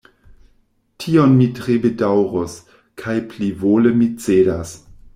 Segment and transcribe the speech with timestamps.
[1.03, 2.57] Tion mi tre bedaŭrus,
[3.05, 4.79] kaj plivole mi cedas.